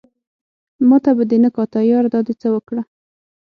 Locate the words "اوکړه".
2.55-2.81